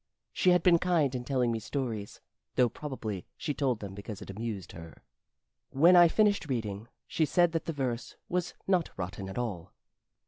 She 0.33 0.49
had 0.49 0.63
been 0.63 0.79
kind 0.79 1.13
in 1.13 1.23
telling 1.23 1.51
me 1.51 1.59
stories, 1.59 2.21
though 2.55 2.69
probably 2.69 3.27
she 3.37 3.53
told 3.53 3.79
them 3.81 3.93
because 3.93 4.19
it 4.19 4.31
amused 4.31 4.71
her. 4.71 5.03
When 5.69 5.95
I 5.95 6.07
finished 6.07 6.49
reading, 6.49 6.87
she 7.05 7.23
said 7.23 7.51
that 7.51 7.65
the 7.65 7.71
verse 7.73 8.15
was 8.27 8.55
not 8.67 8.89
rotten 8.97 9.29
at 9.29 9.37
all. 9.37 9.73